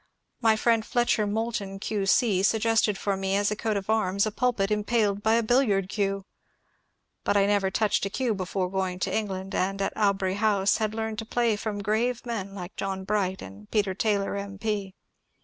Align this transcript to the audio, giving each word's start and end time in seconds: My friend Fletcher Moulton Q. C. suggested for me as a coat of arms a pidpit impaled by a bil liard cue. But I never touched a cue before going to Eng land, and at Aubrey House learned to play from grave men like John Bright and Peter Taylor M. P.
My 0.41 0.55
friend 0.55 0.83
Fletcher 0.83 1.27
Moulton 1.27 1.77
Q. 1.77 2.07
C. 2.07 2.41
suggested 2.41 2.97
for 2.97 3.15
me 3.15 3.35
as 3.35 3.51
a 3.51 3.55
coat 3.55 3.77
of 3.77 3.87
arms 3.87 4.25
a 4.25 4.31
pidpit 4.31 4.71
impaled 4.71 5.21
by 5.21 5.33
a 5.35 5.43
bil 5.43 5.59
liard 5.59 5.89
cue. 5.89 6.25
But 7.23 7.37
I 7.37 7.45
never 7.45 7.69
touched 7.69 8.03
a 8.07 8.09
cue 8.09 8.33
before 8.33 8.71
going 8.71 8.97
to 8.97 9.13
Eng 9.13 9.27
land, 9.27 9.53
and 9.53 9.79
at 9.79 9.95
Aubrey 9.95 10.33
House 10.37 10.79
learned 10.81 11.19
to 11.19 11.25
play 11.25 11.55
from 11.55 11.83
grave 11.83 12.25
men 12.25 12.55
like 12.55 12.75
John 12.75 13.03
Bright 13.03 13.43
and 13.43 13.69
Peter 13.69 13.93
Taylor 13.93 14.35
M. 14.35 14.57
P. 14.57 14.95